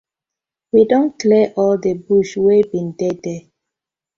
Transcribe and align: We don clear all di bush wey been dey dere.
We 0.71 0.85
don 0.91 1.13
clear 1.21 1.47
all 1.59 1.75
di 1.83 1.93
bush 2.05 2.31
wey 2.45 2.61
been 2.71 2.87
dey 2.99 3.13
dere. 3.23 3.39